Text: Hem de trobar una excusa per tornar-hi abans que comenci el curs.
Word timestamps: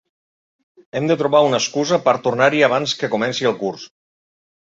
Hem 0.99 1.09
de 1.09 1.17
trobar 1.19 1.41
una 1.49 1.59
excusa 1.63 1.99
per 2.07 2.15
tornar-hi 2.27 2.63
abans 2.69 2.97
que 3.03 3.13
comenci 3.17 3.49
el 3.53 3.57
curs. 3.63 3.87